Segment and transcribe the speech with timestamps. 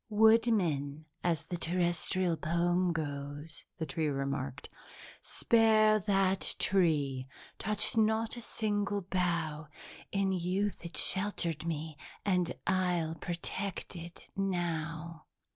[0.09, 4.67] "'Woodman,' as the Terrestrial poem goes," the tree remarked,
[5.21, 7.27] "'spare that tree!
[7.59, 9.67] Touch not a single bough!
[10.11, 15.27] In youth it sheltered me and I'll protect it now!'"